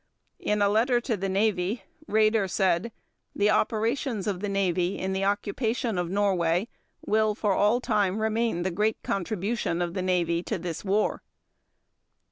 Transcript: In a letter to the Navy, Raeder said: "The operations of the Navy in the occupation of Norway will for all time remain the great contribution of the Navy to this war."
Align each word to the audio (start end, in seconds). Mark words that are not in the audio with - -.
In 0.39 0.63
a 0.63 0.67
letter 0.67 0.99
to 0.99 1.15
the 1.15 1.29
Navy, 1.29 1.83
Raeder 2.07 2.49
said: 2.49 2.91
"The 3.35 3.51
operations 3.51 4.25
of 4.25 4.39
the 4.39 4.49
Navy 4.49 4.97
in 4.97 5.13
the 5.13 5.23
occupation 5.23 5.99
of 5.99 6.09
Norway 6.09 6.69
will 7.05 7.35
for 7.35 7.53
all 7.53 7.79
time 7.79 8.17
remain 8.17 8.63
the 8.63 8.71
great 8.71 8.97
contribution 9.03 9.79
of 9.79 9.93
the 9.93 10.01
Navy 10.01 10.41
to 10.41 10.57
this 10.57 10.83
war." 10.83 11.21